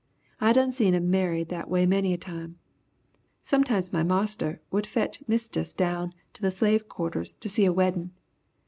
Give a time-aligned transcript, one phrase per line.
[0.39, 2.57] I done seed 'em married that way many a time.
[3.43, 8.09] Sometimes my marster would fetch Mistess down to the slave quarters to see a weddin'.